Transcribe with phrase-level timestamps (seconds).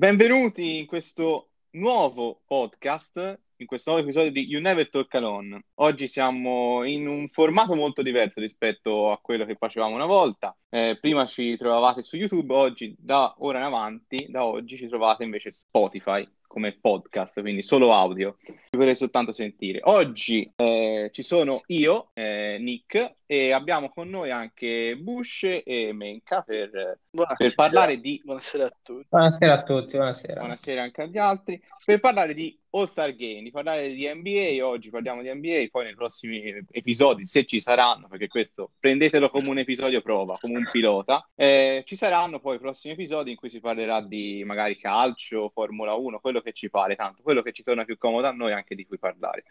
[0.00, 5.64] Benvenuti in questo nuovo podcast, in questo nuovo episodio di You Never Talk Alone.
[5.74, 10.56] Oggi siamo in un formato molto diverso rispetto a quello che facevamo una volta.
[10.70, 15.22] Eh, prima ci trovavate su YouTube, oggi da ora in avanti, da oggi ci trovate
[15.22, 19.78] invece Spotify come podcast, quindi solo audio, vi potrete soltanto sentire.
[19.84, 26.42] Oggi eh, ci sono io, eh, Nick, e abbiamo con noi anche Bush e Menka
[26.42, 26.98] per,
[27.36, 28.20] per parlare di...
[28.24, 29.06] Buonasera a tutti.
[29.08, 30.40] Buonasera a tutti, buonasera.
[30.40, 31.62] Buonasera anche agli altri.
[31.84, 35.94] Per parlare di All-Star Game, di parlare di NBA, oggi parliamo di NBA, poi nei
[35.94, 41.28] prossimi episodi, se ci saranno, perché questo prendetelo come un episodio prova, come un pilota,
[41.34, 45.94] eh, ci saranno poi i prossimi episodi in cui si parlerà di magari calcio, Formula
[45.94, 48.74] 1, quello che ci pare, tanto quello che ci torna più comodo a noi anche
[48.74, 49.44] di cui parlare.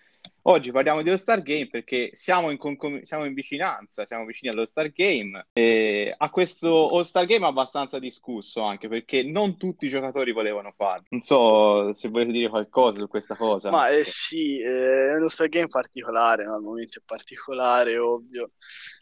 [0.43, 4.89] Oggi parliamo di All-Star Game perché siamo in, concom- siamo in vicinanza, siamo vicini all'All-Star
[4.91, 10.73] Game e a questo All-Star Game abbastanza discusso anche perché non tutti i giocatori volevano
[10.75, 11.05] farlo.
[11.09, 13.69] Non so se volete dire qualcosa questa cosa.
[13.69, 16.55] Ma eh, sì, eh, è uno Game particolare, no?
[16.55, 18.51] al momento particolare, ovvio.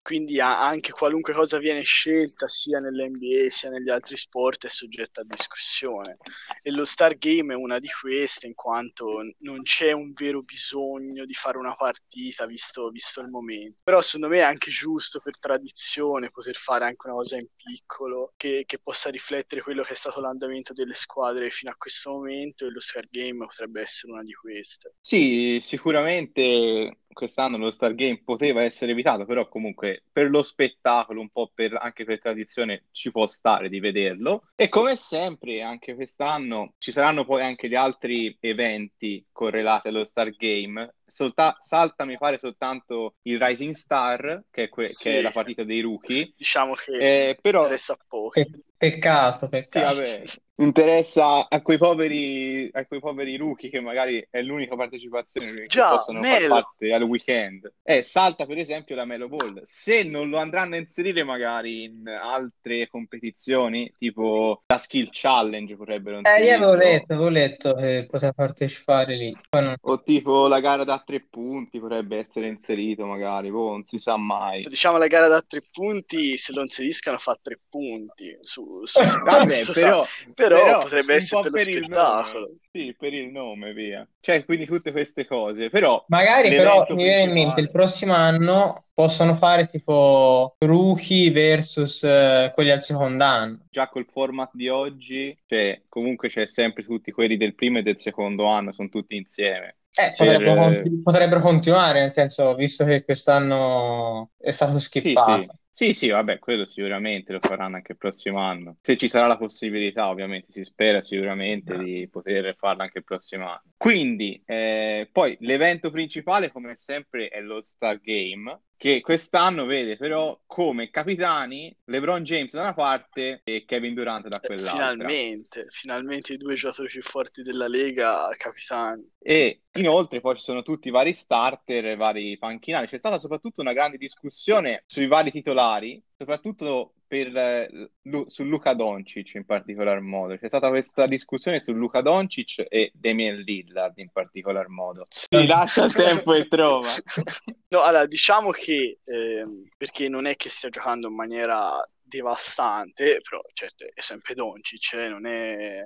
[0.08, 5.26] Quindi anche qualunque cosa viene scelta, sia nell'NBA sia negli altri sport, è soggetta a
[5.28, 6.16] discussione.
[6.62, 11.26] E lo Star Game è una di queste, in quanto non c'è un vero bisogno
[11.26, 13.82] di fare una partita visto, visto il momento.
[13.84, 18.32] Però secondo me è anche giusto per tradizione poter fare anche una cosa in piccolo
[18.38, 22.66] che, che possa riflettere quello che è stato l'andamento delle squadre fino a questo momento
[22.66, 24.94] e lo Star Game potrebbe essere una di queste.
[25.02, 31.30] Sì, sicuramente quest'anno lo Star Game poteva essere evitato, però comunque per lo spettacolo, un
[31.30, 34.50] po' per, anche per tradizione, ci può stare di vederlo.
[34.56, 40.30] E come sempre, anche quest'anno ci saranno poi anche gli altri eventi correlati allo Star
[40.30, 40.94] Game.
[41.08, 45.10] Solta- salta, mi pare, soltanto il Rising Star, che è, que- sì.
[45.10, 46.34] che è la partita dei rookie.
[46.38, 47.62] Diciamo che eh, però...
[47.62, 48.46] interessa a pochi.
[48.78, 49.88] Peccato, peccato.
[49.88, 50.24] Sì, vabbè,
[50.60, 55.90] interessa a quei poveri, a quei poveri rookie che magari è l'unica partecipazione che Già,
[55.96, 56.48] possono Melo.
[56.48, 57.74] far parte al weekend.
[57.84, 59.62] Eh, salta per esempio la Melo Ball.
[59.66, 66.22] Se non lo andranno a inserire magari in altre competizioni, tipo la Skill Challenge potrebbero
[66.24, 69.36] Eh, io avevo letto, avevo letto che poteva partecipare lì.
[69.50, 73.86] Poi non- O tipo la gara da tre punti potrebbe essere inserito magari, boh, non
[73.86, 74.64] si sa mai.
[74.66, 78.36] Diciamo la gara da tre punti, se lo inseriscano fa tre punti.
[78.42, 82.40] Su, su Vabbè, però, sa- però potrebbe essere per lo il spettacolo.
[82.40, 82.58] nome.
[82.72, 84.08] Sì, per il nome, via.
[84.20, 85.70] Cioè, quindi tutte queste cose.
[85.70, 92.04] Però Magari però mi viene in mente il prossimo anno possono fare tipo rookie versus
[92.04, 93.66] eh, quelli al secondo anno.
[93.70, 98.00] già col format di oggi, cioè, comunque c'è sempre tutti quelli del primo e del
[98.00, 99.78] secondo anno, sono tutti insieme.
[99.94, 105.42] Eh, Per- potrebbero, conti- potrebbero continuare, nel senso, visto che quest'anno è stato skippato.
[105.42, 105.46] sì.
[105.46, 105.50] Sì,
[105.94, 108.78] sì, vabbè, quello sicuramente lo faranno anche il prossimo anno.
[108.82, 113.48] Se ci sarà la possibilità, ovviamente, si spera sicuramente di poter farlo anche il prossimo
[113.48, 113.62] anno.
[113.78, 120.40] Quindi, eh, poi l'evento principale, come sempre, è lo Star Game, che quest'anno vede però
[120.46, 124.92] come capitani LeBron James da una parte e Kevin Durant da Eh, quell'altra.
[124.92, 129.10] Finalmente, finalmente i due giocatori più forti della Lega capitani.
[129.20, 132.88] E inoltre poi ci sono tutti i vari starter, vari panchinari.
[132.88, 137.92] C'è stata soprattutto una grande discussione sui vari titolari, soprattutto per, eh,
[138.28, 140.38] su Luka Doncic in particolar modo.
[140.38, 145.08] C'è stata questa discussione su Luka Doncic e Damian Lillard in particolar modo.
[145.10, 146.90] Si lascia il tempo e trova.
[147.70, 153.42] No, allora, diciamo che ehm, perché non è che stia giocando in maniera devastante, però
[153.54, 155.86] certo è sempre Doncic, eh, non è...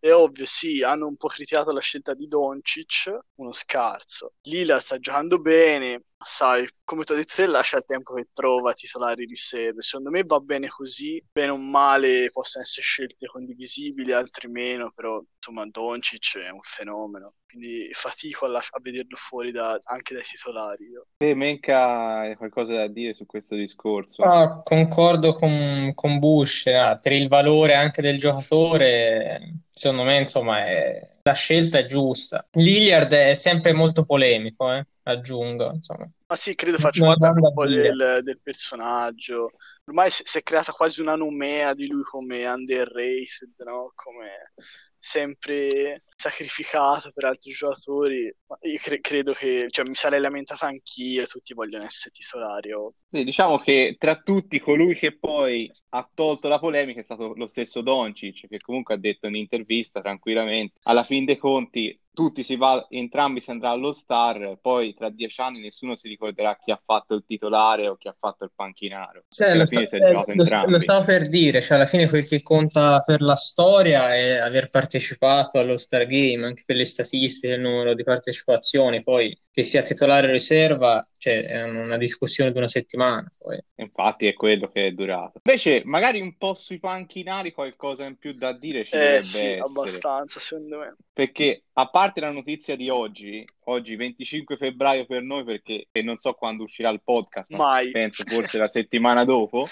[0.00, 4.34] È ovvio, sì, hanno un po' criticato la scelta di Doncic, uno scarso.
[4.42, 8.72] Lillard sta giocando bene, sai, come ti ho detto te, lascia il tempo che trova
[8.74, 9.82] titolari riserve.
[9.82, 15.22] Secondo me va bene così, bene o male possono essere scelte condivisibili, altri meno, però
[15.36, 20.22] insomma Doncic è un fenomeno, quindi fatico a, las- a vederlo fuori da- anche dai
[20.24, 20.84] titolari.
[20.86, 21.06] io.
[21.20, 24.22] E Menka hai qualcosa da dire su questo discorso?
[24.24, 30.64] No, concordo con, con Bush, eh, per il valore anche del giocatore, secondo me, insomma,
[30.64, 32.46] è- la scelta è giusta.
[32.52, 36.08] Lillard è sempre molto polemico, eh, aggiungo, insomma.
[36.26, 39.52] Ma sì, credo faccia parte un po' del, del personaggio.
[39.84, 43.92] Ormai si, si è creata quasi una nomea di lui come underrated, no?
[43.94, 44.52] Come
[44.98, 48.24] sempre sacrificato per altri giocatori.
[48.62, 52.72] Io cre- credo che, cioè, mi sarei lamentato anch'io, tutti vogliono essere titolari.
[52.72, 52.94] oh.
[53.10, 57.46] Sì, diciamo che tra tutti colui che poi ha tolto la polemica è stato lo
[57.46, 62.56] stesso Doncic, che comunque ha detto in intervista tranquillamente, alla fin dei conti tutti si
[62.56, 66.80] va, entrambi si andrà allo star, poi tra dieci anni nessuno si ricorderà chi ha
[66.84, 69.22] fatto il titolare o chi ha fatto il panchinaro.
[69.28, 70.72] Cioè, alla lo, fine sta- si è eh, giocato lo- entrambi.
[70.72, 74.68] lo stavo per dire, cioè alla fine quel che conta per la storia è aver
[74.68, 79.82] partecipato allo Star Game, anche per le statistiche, il numero di partecipazioni, poi che sia
[79.82, 83.32] titolare o riserva, cioè è una discussione di una settimana.
[83.38, 83.60] Poi.
[83.76, 85.40] Infatti è quello che è durato.
[85.44, 89.44] Invece, magari un po' sui panchinari qualcosa in più da dire ci Eh dovrebbe sì,
[89.44, 89.60] essere.
[89.60, 90.96] abbastanza, secondo me.
[91.12, 96.32] Perché a parte la notizia di oggi, oggi 25 febbraio per noi, perché non so
[96.32, 97.90] quando uscirà il podcast, ma Mai.
[97.90, 99.66] penso forse la settimana dopo,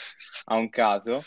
[0.45, 1.23] a un caso,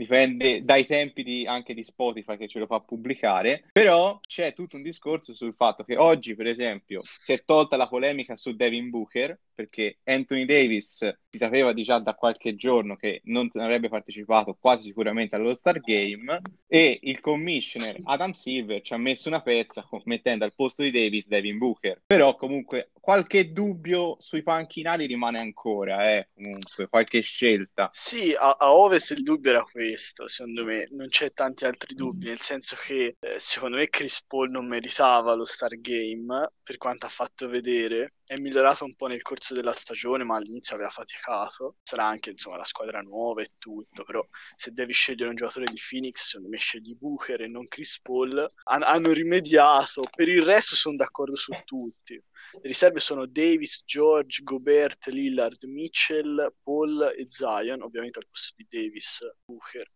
[0.00, 4.76] dipende dai tempi di- anche di Spotify che ce lo fa pubblicare, però c'è tutto
[4.76, 8.88] un discorso sul fatto che oggi, per esempio, si è tolta la polemica su Devin
[8.88, 10.96] Booker, perché Anthony Davis
[11.28, 16.40] si sapeva già da qualche giorno che non avrebbe partecipato quasi sicuramente allo Star Game
[16.66, 21.28] e il commissioner Adam Silver ci ha messo una pezza mettendo al posto di Davis
[21.28, 22.00] Devin Booker.
[22.10, 27.88] Però comunque qualche dubbio sui panchinari rimane ancora, eh, comunque qualche scelta.
[27.92, 32.26] Sì, a, a Ovest il dubbio era questo, secondo me, non c'è tanti altri dubbi,
[32.26, 37.06] nel senso che eh, secondo me Chris Paul non meritava lo Star Game per quanto
[37.06, 41.76] ha fatto vedere, è migliorato un po' nel corso della stagione, ma all'inizio aveva faticato,
[41.82, 44.24] sarà anche insomma la squadra nuova e tutto, però
[44.54, 48.48] se devi scegliere un giocatore di Phoenix, secondo me scegli Booker e non Chris Paul,
[48.64, 52.22] Han- hanno rimediato, per il resto sono d'accordo su tutti.
[52.52, 58.66] Le riserve sono Davis, George, Gobert, Lillard, Mitchell, Paul e Zion, ovviamente al posto di
[58.68, 59.88] Davis, Booker.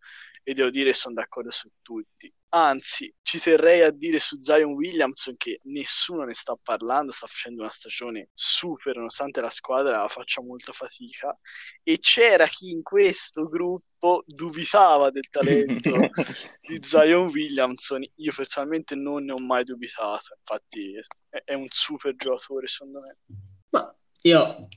[0.43, 2.33] E devo dire sono d'accordo su tutti.
[2.51, 7.63] Anzi, ci terrei a dire su Zion Williamson che nessuno ne sta parlando, sta facendo
[7.63, 11.37] una stagione super, nonostante la squadra faccia molta fatica.
[11.83, 13.94] E c'era chi in questo gruppo
[14.27, 15.91] dubitava del talento
[16.67, 18.05] di Zion Williamson.
[18.17, 20.95] Io personalmente non ne ho mai dubitato, infatti
[21.29, 23.17] è, è un super giocatore secondo me.
[23.71, 24.69] Ma io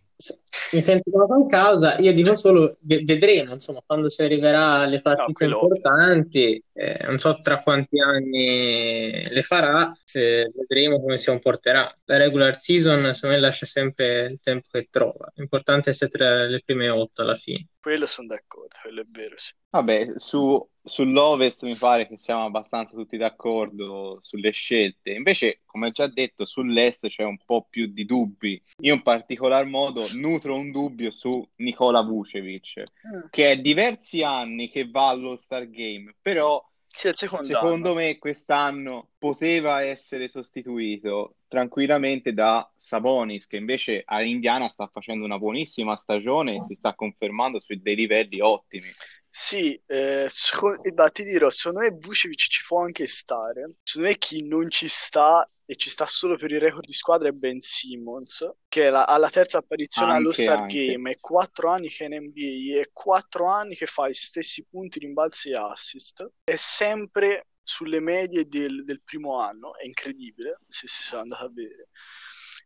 [0.73, 4.99] mi sento chiamato in causa, io dico solo, ve- vedremo, insomma, quando si arriverà alle
[5.01, 5.61] partite ovvio.
[5.61, 11.87] importanti, eh, non so tra quanti anni le farà, eh, vedremo come si comporterà.
[12.05, 15.31] La regular season, secondo me, lascia sempre il tempo che trova.
[15.35, 17.67] L'importante è essere tra le prime otto alla fine.
[17.87, 19.53] Quello sono d'accordo, quello è vero, sì.
[19.69, 25.11] Vabbè, su, sull'Ovest mi pare che siamo abbastanza tutti d'accordo sulle scelte.
[25.11, 28.61] Invece, come già detto, sull'Est c'è un po' più di dubbi.
[28.81, 32.83] Io in particolar modo nutro un dubbio su Nikola Vucevic,
[33.29, 37.93] che è diversi anni che va allo Star Game, però secondo anno.
[37.93, 45.37] me quest'anno poteva essere sostituito tranquillamente da Sabonis, che invece a Indiana sta facendo una
[45.37, 48.95] buonissima stagione e si sta confermando su dei livelli ottimi.
[49.29, 53.75] Sì, eh, seco- e da, ti dirò, secondo me Vucevic ci può anche stare.
[53.83, 57.27] Secondo me chi non ci sta e ci sta solo per il record di squadra
[57.27, 60.85] è Ben Simmons, che è la- alla terza apparizione allo Anche, Star anche.
[60.85, 64.65] Game, è quattro anni che è in NBA, è quattro anni che fa gli stessi
[64.65, 70.87] punti, rimbalzi e assist, è sempre sulle medie del, del primo anno, è incredibile, se
[70.87, 71.89] si è andato a vedere.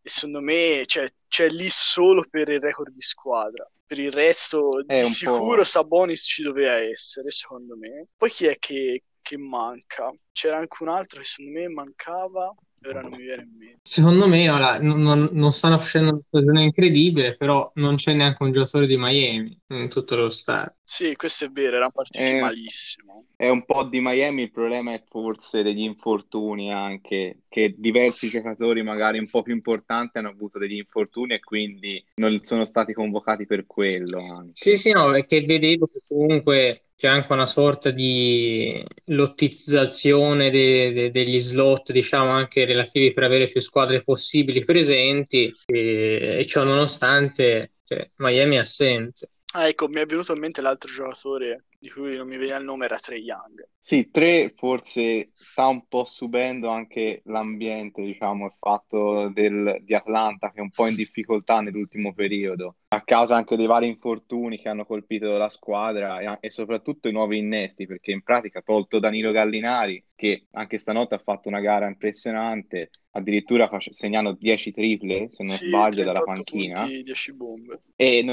[0.03, 3.69] E secondo me cioè, c'è lì solo per il record di squadra.
[3.86, 5.63] Per il resto, È di sicuro po'...
[5.63, 8.07] Sabonis ci doveva essere, secondo me.
[8.15, 10.12] Poi chi è che, che manca?
[10.31, 13.80] C'era anche un altro che secondo me mancava, e ora non mi viene in mente.
[13.83, 18.42] Secondo me ora non, non- non stanno facendo una stagione incredibile, però non c'è neanche
[18.44, 20.75] un giocatore di Miami in tutto lo stadio.
[20.91, 23.25] Sì, questo è vero, erano partiti È, malissimo.
[23.38, 28.83] è un po' di Miami, il problema è forse degli infortuni anche, che diversi giocatori
[28.83, 33.45] magari un po' più importanti hanno avuto degli infortuni e quindi non sono stati convocati
[33.45, 34.51] per quello anche.
[34.53, 40.91] Sì, sì, no, è che vedevo che comunque c'è anche una sorta di lottizzazione de-
[40.91, 46.63] de- degli slot, diciamo, anche relativi per avere più squadre possibili presenti, e, e ciò
[46.63, 49.30] nonostante, cioè, Miami è assente.
[49.53, 52.63] Ah, ecco, mi è venuto in mente l'altro giocatore di cui non mi veniva il
[52.65, 53.65] nome, era Trae Young.
[53.84, 60.51] Sì, tre forse sta un po' subendo anche l'ambiente, diciamo, il fatto del- di Atlanta
[60.51, 64.67] che è un po' in difficoltà nell'ultimo periodo, a causa anche dei vari infortuni che
[64.67, 69.00] hanno colpito la squadra e, e soprattutto i nuovi innesti, perché in pratica ha tolto
[69.00, 75.29] Danilo Gallinari, che anche stanotte ha fatto una gara impressionante, addirittura face- segnando 10 triple,
[75.31, 76.81] se non Sì, sbaglio, dalla 38 panchina.
[76.81, 77.81] punti, 10 bombe.
[77.95, 78.25] E,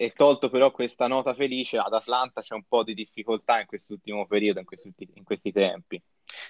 [0.00, 4.26] e- tolto però questa nota felice, ad Atlanta c'è un po' di difficoltà in quest'ultimo
[4.28, 6.00] periodo, in questi, in questi tempi.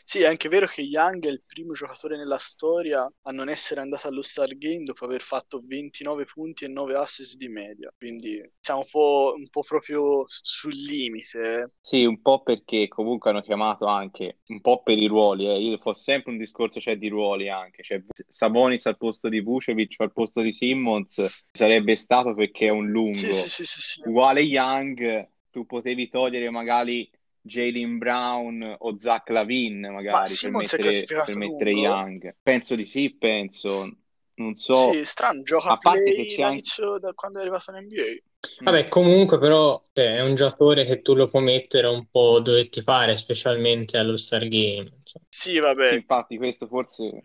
[0.04, 3.80] Sì, è anche vero che Young è il primo giocatore nella storia a non essere
[3.80, 7.92] andato allo Star Game dopo aver fatto 29 punti e 9 assist di di media,
[7.96, 11.62] quindi siamo un po', un po' proprio sul limite.
[11.62, 11.68] Eh.
[11.80, 15.58] Sì, un po' perché comunque hanno chiamato anche un po' per i ruoli, eh.
[15.58, 19.96] Io fa sempre un discorso cioè, di ruoli anche, cioè Sabonis al posto di Vucevic
[19.98, 23.14] o al posto di Simmons sarebbe stato perché è un lungo.
[23.14, 27.08] Sì, sì, sì, Uguale Young, tu potevi togliere magari
[27.40, 32.36] Jalen Brown o Zach Lavin magari per mettere, per mettere Young.
[32.42, 33.98] Penso di sì, penso.
[34.36, 34.92] Non so.
[34.92, 36.62] Sì, strano, gioca a parte che c'è anche...
[37.00, 38.64] da quando è arrivato in NBA.
[38.64, 42.68] Vabbè, comunque però cioè, è un giocatore che tu lo puoi mettere un po' dove
[42.68, 44.88] ti pare, specialmente allo Star Game.
[45.28, 45.88] Sì, vabbè.
[45.88, 47.22] Sì, infatti questo forse...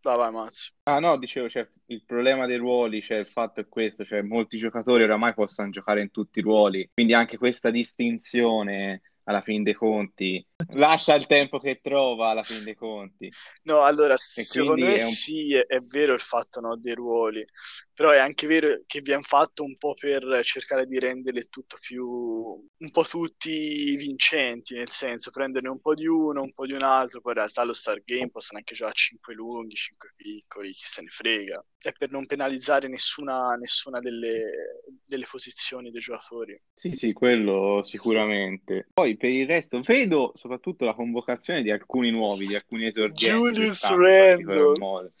[0.00, 0.70] Vai, vai, Mazzi.
[0.84, 4.56] Ah no, dicevo, cioè, il problema dei ruoli, cioè, il fatto è questo, cioè, molti
[4.56, 9.74] giocatori oramai possono giocare in tutti i ruoli, quindi anche questa distinzione alla fine dei
[9.74, 10.44] conti.
[10.70, 13.30] Lascia il tempo che trova alla fine dei conti.
[13.62, 14.98] No, allora, e secondo me un...
[14.98, 17.44] sì, è, è, vero il fatto no, dei ruoli,
[17.92, 22.06] però è anche vero che viene fatto un po' per cercare di rendere tutto più,
[22.06, 26.82] un po' tutti vincenti, nel senso prenderne un po' di uno, un po' di un
[26.82, 30.84] altro, poi in realtà lo Star Game possono anche giocare 5 lunghi, 5 piccoli, chi
[30.84, 31.64] se ne frega.
[31.78, 36.60] È per non penalizzare nessuna, nessuna delle, delle posizioni dei giocatori.
[36.72, 38.88] Sì, sì, quello sicuramente.
[38.92, 43.36] Poi per il resto vedo soprattutto la convocazione di alcuni nuovi, di alcuni esordienti.
[43.36, 45.12] Julius Randle.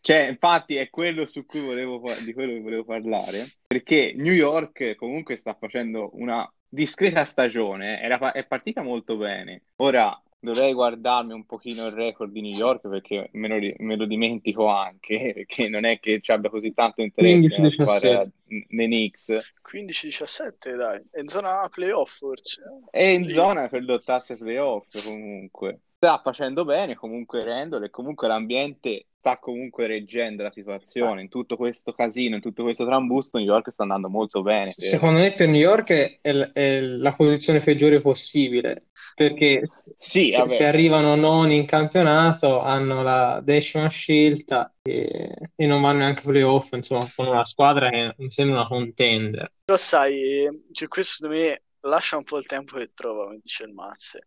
[0.00, 4.96] Cioè, infatti è quello su cui volevo, di quello che volevo parlare, perché New York
[4.96, 9.62] comunque sta facendo una discreta stagione, era, è partita molto bene.
[9.76, 10.14] Ora
[10.44, 14.66] dovrei guardarmi un pochino il record di New York perché me lo, me lo dimentico
[14.68, 19.32] anche, perché non è che ci abbia così tanto interesse nella squadra nei Knicks.
[19.72, 22.62] 15-17 dai, è in zona playoff forse.
[22.90, 23.30] È in Lì.
[23.30, 25.80] zona per lottasse playoff comunque.
[26.04, 31.56] Sta facendo bene comunque Randall e comunque l'ambiente sta comunque reggendo la situazione in tutto
[31.56, 34.66] questo casino, in tutto questo trambusto, New York sta andando molto bene.
[34.66, 36.20] Secondo me per New York è,
[36.52, 38.82] è la posizione peggiore possibile,
[39.14, 45.80] perché sì, se, se, arrivano non in campionato hanno la decima scelta e, e non
[45.80, 49.50] vanno neanche playoff, insomma, con una squadra che mi sembra una contender.
[49.64, 53.64] Però sai, cioè, questo secondo me lascia un po' il tempo che trova, come dice
[53.64, 54.26] il Mazze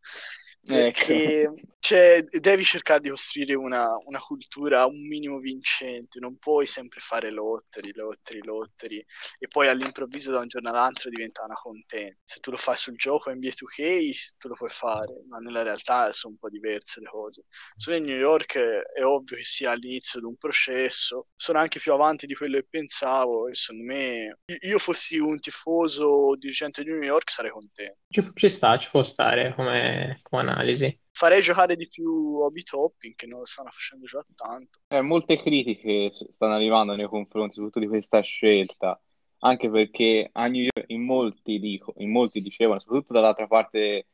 [0.67, 1.55] perché ecco.
[1.79, 7.31] cioè, devi cercare di costruire una, una, cultura un minimo vincente, non puoi sempre fare
[7.31, 8.97] lotteri, lotteri, lotteri
[9.39, 12.17] e poi all'improvviso da un giorno all'altro diventa una content.
[12.25, 16.11] Se tu lo fai sul gioco NBA 2K tu lo puoi fare, ma nella realtà
[16.11, 17.43] sono un po' diverse le cose.
[17.75, 22.25] Su New York è ovvio che sia all'inizio di un processo, sono anche più avanti
[22.25, 27.31] di quello che pensavo e secondo me io fossi un tifoso dirigente di New York
[27.31, 27.99] sarei contento.
[28.09, 30.99] Ci, ci sta, ci può stare come, come analisi.
[31.11, 34.79] Farei giocare di più Obi Topping, che non lo stanno facendo già tanto.
[34.87, 38.99] Eh, molte critiche stanno arrivando nei confronti soprattutto di questa scelta,
[39.39, 44.07] anche perché a New York in molti, dico, in molti dicevano, soprattutto dall'altra parte,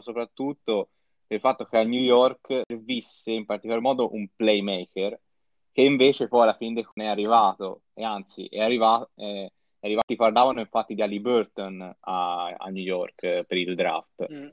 [0.00, 0.90] soprattutto
[1.28, 5.18] il fatto che a New York visse in particolar modo un playmaker
[5.72, 9.50] che invece poi alla fine non è arrivato e anzi è arrivato, eh,
[9.80, 14.26] è arrivato parlavano infatti di Ali Burton a, a New York eh, per il draft
[14.32, 14.48] mm.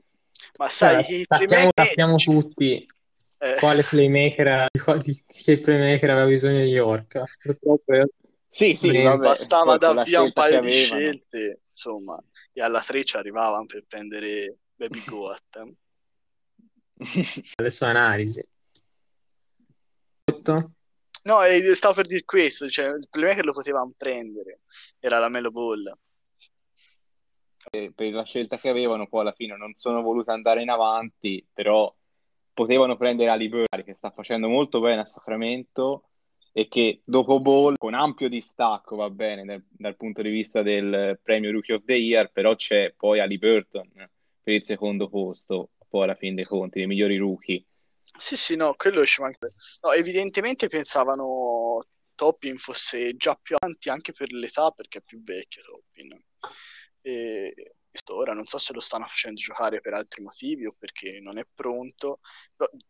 [0.57, 2.85] Ma sai, cioè, sappiamo, sappiamo, tutti
[3.37, 3.55] eh.
[3.59, 4.67] quale playmaker,
[5.01, 7.23] di che playmaker aveva bisogno di York.
[7.41, 7.93] Purtroppo
[8.53, 12.21] sì, sì, vabbè, bastava dar via un paio di scelte, insomma,
[12.51, 15.63] e alla 3 ci arrivavano per prendere Baby Goat.
[17.55, 18.43] Le sue analisi.
[21.23, 21.39] No,
[21.75, 24.61] stavo per dire questo, cioè, il playmaker lo potevamo prendere,
[24.99, 25.89] era la Melo Ball
[27.69, 31.93] per la scelta che avevano, poi alla fine non sono voluti andare in avanti, però
[32.53, 36.09] potevano prendere Ali Burari che sta facendo molto bene a Sacramento
[36.51, 41.19] e che dopo Ball con ampio distacco va bene dal, dal punto di vista del
[41.21, 43.89] premio Rookie of the Year, però c'è poi Ali Burton
[44.43, 47.63] per il secondo posto, poi alla fine dei conti, dei migliori rookie.
[48.17, 49.47] Sì, sì, no, quello ci manca.
[49.81, 51.79] No, evidentemente pensavano
[52.15, 56.21] Toppin fosse già più avanti anche per l'età perché è più vecchio Toppin
[57.01, 57.53] e
[58.09, 61.45] ora non so se lo stanno facendo giocare per altri motivi o perché non è
[61.53, 62.19] pronto.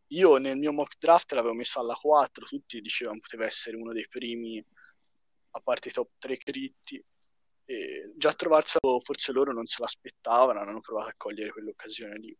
[0.07, 4.07] Io nel mio mock draft l'avevo messo alla 4, tutti dicevano poteva essere uno dei
[4.07, 4.63] primi
[5.51, 7.03] a parte i top 3 critti.
[7.65, 12.37] E già trovarselo, forse loro non se l'aspettavano, hanno provato a cogliere quell'occasione lì.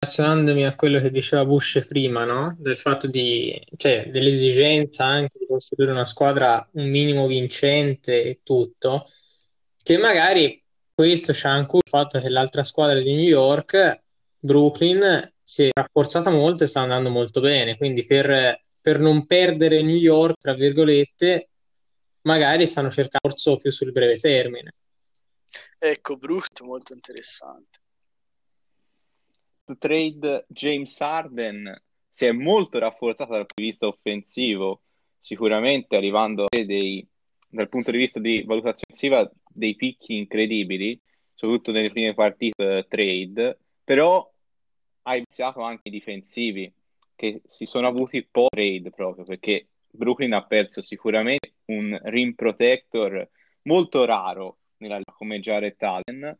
[0.00, 2.54] Relazionandomi a quello che diceva Bush prima, no?
[2.58, 9.06] Del fatto di, cioè, dell'esigenza anche di costruire una squadra un minimo vincente e tutto
[9.88, 14.02] che magari questo c'è anche il fatto che l'altra squadra di New York,
[14.38, 19.80] Brooklyn, si è rafforzata molto e sta andando molto bene, quindi per, per non perdere
[19.80, 21.48] New York, tra virgolette,
[22.22, 24.74] magari stanno cercando forse più sul breve termine.
[25.78, 27.78] Ecco, brutto, molto interessante.
[29.78, 34.82] Trade James Harden si è molto rafforzato dal punto di vista offensivo,
[35.18, 37.08] sicuramente arrivando a dei,
[37.48, 41.00] dal punto di vista di valutazione offensiva dei picchi incredibili,
[41.34, 44.30] soprattutto nelle prime partite trade, però
[45.02, 46.72] ha iniziato anche i difensivi
[47.14, 53.28] che si sono avuti post trade proprio perché Brooklyn ha perso sicuramente un rim protector
[53.62, 56.38] molto raro nella, come Jared Allen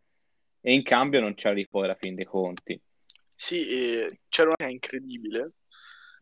[0.61, 2.81] e in cambio non c'è poi alla fin dei conti.
[3.35, 5.53] Sì, eh, c'era una incredibile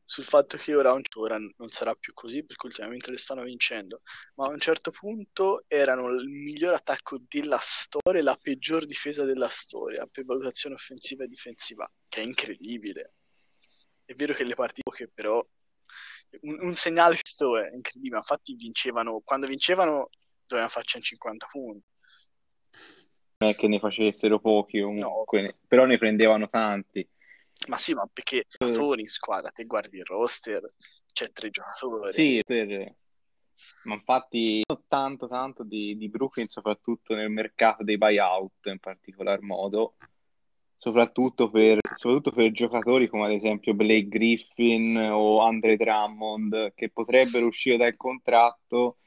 [0.09, 4.03] sul fatto che ora, ora non sarà più così perché ultimamente le stanno vincendo,
[4.37, 9.25] ma a un certo punto erano il miglior attacco della storia e la peggior difesa
[9.25, 13.15] della storia per valutazione offensiva e difensiva, che è incredibile.
[14.05, 15.45] È vero che le partite che però
[16.43, 20.11] un, un segnale questo è incredibile, infatti vincevano, quando vincevano
[20.47, 21.87] dovevano farci 50 punti.
[23.39, 25.55] Non è che ne facessero pochi comunque, no.
[25.67, 27.07] però ne prendevano tanti.
[27.69, 30.75] Ma sì, ma perché giocatori in squadra, te guardi il roster,
[31.13, 32.13] c'è tre giocatori.
[32.13, 32.95] Sì, per...
[33.85, 39.95] ma infatti tanto tanto di, di Brooklyn, soprattutto nel mercato dei buyout in particolar modo,
[40.77, 47.47] soprattutto per, soprattutto per giocatori come ad esempio Blake Griffin o Andre Drummond, che potrebbero
[47.47, 48.99] uscire dal contratto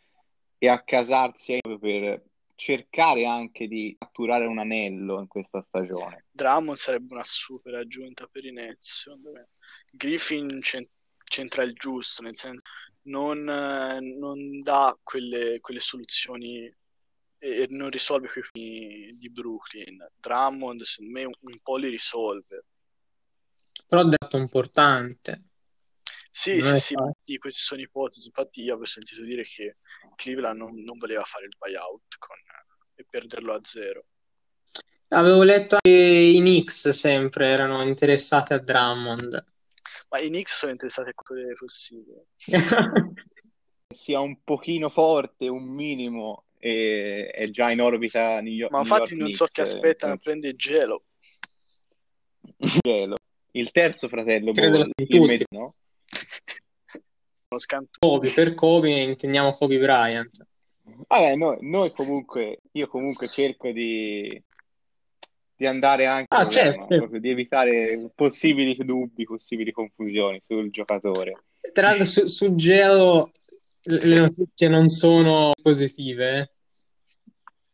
[0.58, 2.24] e accasarsi per
[2.60, 6.26] cercare anche di catturare un anello in questa stagione.
[6.30, 9.50] Drummond sarebbe una super aggiunta per i Nets, secondo me.
[9.90, 10.60] Griffin
[11.24, 12.62] c'entra il giusto, nel senso
[13.04, 16.70] non, non dà quelle, quelle soluzioni
[17.38, 20.06] e non risolve quei di Brooklyn.
[20.20, 22.66] Drummond, secondo me, un, un po' li risolve.
[23.88, 25.46] Però è dato importante.
[26.32, 28.28] Sì, non sì, sì, queste sono ipotesi.
[28.28, 29.78] Infatti, io avevo sentito dire che
[30.16, 32.38] Cleveland non, non voleva fare il buyout con,
[32.96, 34.06] e perderlo a zero.
[35.10, 39.44] Avevo letto che i Knicks sempre erano interessati a Drummond.
[40.10, 42.28] Ma i Knicks sono interessati a quello possibile.
[43.92, 48.72] Sia un pochino forte, un minimo, e è già in orbita New York.
[48.72, 50.20] Ma infatti York non so che aspettano, eh.
[50.20, 51.06] prende Gelo.
[52.58, 53.16] Gelo.
[53.52, 55.74] Il terzo fratello, Ball, il med- no?
[58.00, 60.46] Kobe, per Kobe intendiamo Kobe Bryant.
[61.08, 64.44] Vabbè, noi, noi, comunque, io comunque cerco di,
[65.56, 66.86] di andare anche, ah, certo.
[66.86, 71.44] proprio, di evitare possibili dubbi, possibili confusioni sul giocatore.
[71.74, 73.32] Tra l'altro su, su Gelo
[73.82, 76.54] le notizie non sono positive.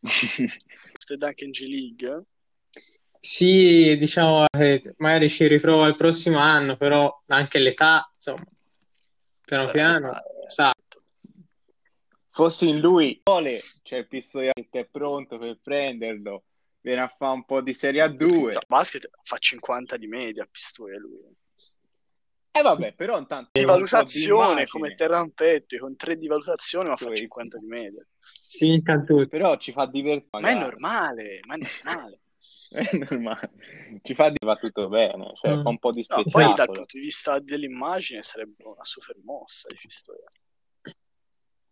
[0.00, 2.24] Stai anche in G League?
[3.20, 8.44] Sì, diciamo che magari ci riprova il prossimo anno, però anche l'età, insomma,
[9.46, 10.12] piano piano,
[10.48, 10.72] sa.
[12.30, 16.44] Fossi in lui, Ole, c'è il pistoliere che è pronto per prenderlo,
[16.80, 18.52] viene a fare un po' di Serie A2.
[18.52, 21.34] Cioè, basket fa 50 di media, Pistoia lui.
[22.50, 23.50] Eh vabbè, però intanto...
[23.52, 28.06] Di valutazione di come Terrampetto, con 3 di valutazione ma fa 50 di media.
[28.18, 29.26] Sì, intanto.
[29.28, 30.40] Però ci fa divertire.
[30.42, 32.20] Ma è normale, ma è normale.
[32.74, 33.50] è normale.
[34.02, 35.62] Ci fa di va tutto bene, cioè mm.
[35.62, 36.44] fa un po' di spettacolo.
[36.44, 40.30] No, poi dal punto di vista dell'immagine sarebbe una super mossa di Pistoia.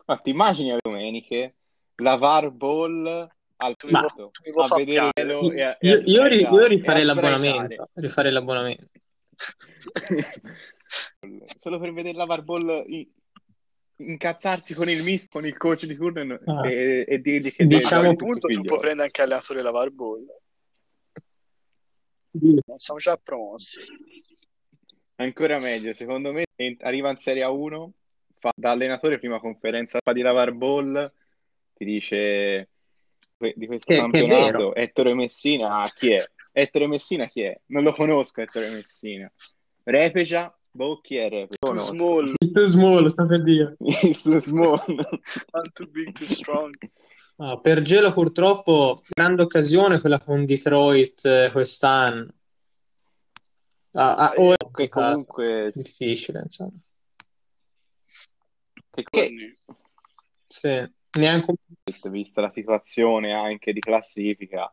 [0.07, 1.57] Ma ti immagini le domeniche,
[1.97, 4.31] lavar ball al punto,
[4.63, 8.89] a vedere e a, e io, io, io rifarei l'abbonamento, rifarei l'abbonamento.
[11.57, 12.85] Solo per vedere la Barball
[13.97, 16.69] incazzarsi con il miss, con il coach di turno ah.
[16.69, 20.25] e, e, dirgli che diciamo a punto tu puoi prendere anche allenatore la Barball.
[20.25, 20.37] Non
[22.77, 23.81] siamo già promossi.
[25.17, 26.45] Ancora meglio, secondo me
[26.81, 27.89] arriva in Serie A1,
[28.39, 31.13] fa da allenatore prima conferenza fa di lavar ball,
[31.75, 32.69] ti dice
[33.37, 36.25] di questo che, campionato che Ettore Messina chi è?
[36.53, 37.61] Ettore Messina chi è?
[37.67, 39.31] Non lo conosco Ettore Messina.
[39.83, 41.47] Repecia Boh, chi era?
[41.47, 42.35] Too small.
[42.53, 43.77] Too small, sta per dire.
[43.79, 44.83] too small.
[44.89, 46.75] I'm too big, too strong.
[47.37, 52.33] Ah, per Gelo purtroppo grande occasione quella con Detroit eh, quest'anno.
[53.93, 56.79] Ah, ah, oh, che comunque difficile, insomma.
[58.91, 59.59] Che, che...
[60.47, 61.55] Sì, neanche
[62.11, 64.73] vista la situazione anche di classifica.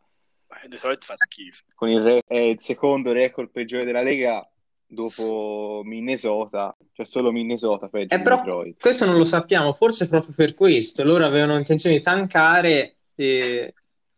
[0.67, 1.63] Detroit fa schifo.
[1.74, 4.47] Con il, re- è il secondo record peggiore della Lega
[4.91, 8.80] dopo Minnesota, cioè solo Minnesota peggio eh, però Detroit.
[8.80, 11.04] Questo non lo sappiamo, forse proprio per questo.
[11.04, 13.73] Loro avevano intenzione di tankare e...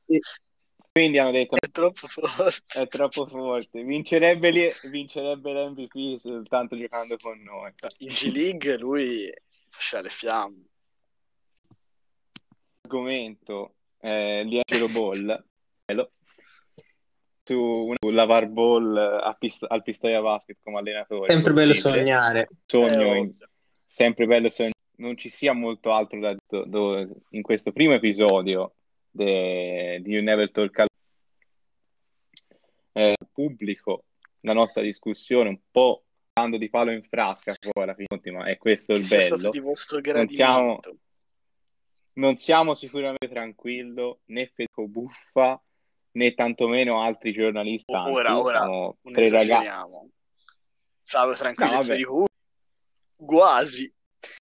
[0.05, 0.19] e...
[0.91, 2.81] Quindi hanno detto è troppo forte.
[2.81, 3.83] È troppo forte.
[3.83, 7.71] Vincerebbe, lì, vincerebbe l'MVP soltanto giocando con noi.
[7.99, 9.31] In G-League lui
[9.69, 10.63] faceva le fiamme.
[12.81, 15.43] argomento eh, Liangelo Ball
[17.43, 21.32] su una Lavar Ball a pist- al Pistoia Basket come allenatore.
[21.34, 21.97] Sempre bello possibile.
[21.99, 22.49] sognare.
[22.65, 23.38] Sogno Eh, in-
[23.86, 24.71] sempre bello sognare.
[24.95, 28.75] Non ci sia molto altro da do- do- in questo primo episodio
[29.12, 30.89] de- di You Never Talk Alone.
[32.95, 34.03] Eh, pubblico
[34.41, 38.58] la nostra discussione un po' dando di palo in frasca poi alla fine, ma è
[38.58, 39.49] questo il bello.
[39.49, 40.79] di vostro Non siamo,
[42.13, 45.60] non siamo sicuramente tranquillo né Federico Buffa
[46.13, 47.93] né tantomeno altri giornalisti.
[47.93, 50.12] Ora, ora, Siamo Non tre ragazzi.
[51.04, 51.84] Flavio e vabbè.
[51.84, 52.26] Federico
[53.15, 53.91] quasi.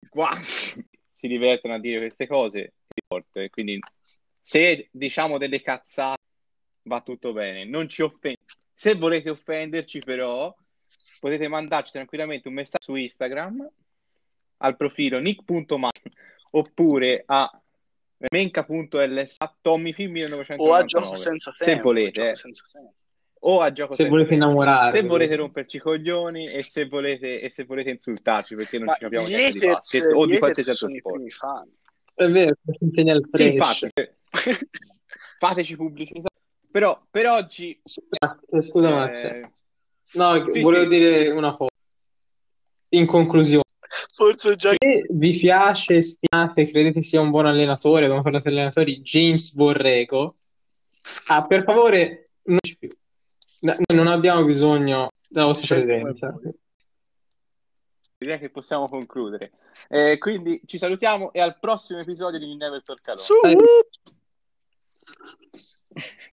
[0.08, 0.84] quasi
[1.16, 2.74] si divertono a dire queste cose.
[3.50, 3.78] Quindi
[4.40, 6.20] se diciamo delle cazzate
[6.84, 8.40] va tutto bene, non ci offende.
[8.74, 10.54] Se volete offenderci però
[11.20, 13.70] potete mandarci tranquillamente un messaggio su Instagram
[14.58, 15.88] al profilo nick.ma
[16.50, 17.61] oppure a
[18.30, 20.16] menca.ls a tommyfilm
[20.56, 21.82] O a gioco 1999 senza se tempo.
[21.82, 22.94] volete senza tempo.
[23.40, 24.44] o a gioco Se volete tempo.
[24.44, 24.98] innamorarvi.
[24.98, 28.94] se volete romperci i coglioni e se volete, e se volete insultarci perché non Ma
[28.94, 31.68] ci capiamo niente di basket o di qualsiasi altro sport.
[32.14, 32.54] È vero,
[33.32, 33.90] sì, infatti
[35.38, 36.28] fateci pubblicità
[36.72, 39.40] però per oggi Scusa, scusa eh, Max.
[40.14, 40.88] No, sì, volevo sì.
[40.88, 41.70] dire una cosa.
[42.90, 43.61] In conclusione,
[44.14, 49.52] Forse già se vi piace, stimate, credete sia un buon allenatore, come parlate allenatori, James
[49.54, 50.36] Borrego,
[51.28, 52.78] ah, per favore, non ci.
[53.60, 56.34] No, non abbiamo bisogno della vostra come presenza.
[58.18, 59.52] direi che possiamo concludere
[59.88, 63.34] Eh, quindi ci salutiamo e al prossimo episodio di Never Talk Alone Su!